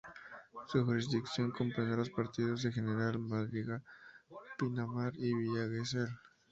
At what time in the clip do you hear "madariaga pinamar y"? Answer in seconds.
3.19-5.31